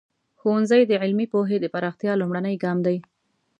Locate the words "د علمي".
0.87-1.25